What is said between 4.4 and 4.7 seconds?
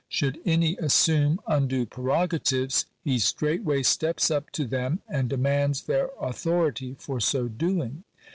to